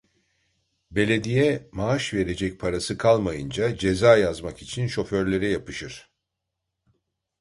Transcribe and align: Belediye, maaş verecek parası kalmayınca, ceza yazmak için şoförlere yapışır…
Belediye, 0.91 1.69
maaş 1.71 2.13
verecek 2.13 2.59
parası 2.59 2.97
kalmayınca, 2.97 3.77
ceza 3.77 4.17
yazmak 4.17 4.61
için 4.61 4.87
şoförlere 4.87 5.47
yapışır… 5.47 6.11